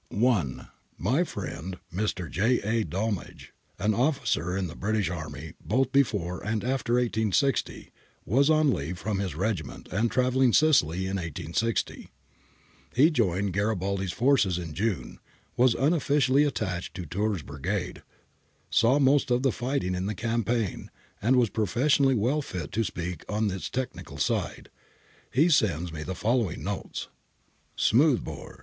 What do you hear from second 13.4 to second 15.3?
Gari baldi's forces in June,